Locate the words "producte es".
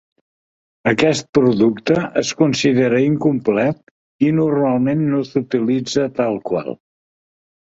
1.37-2.31